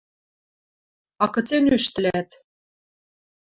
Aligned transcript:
–А 1.23 1.25
кыце 1.33 1.57
нӱштӹлӓт? 1.63 2.29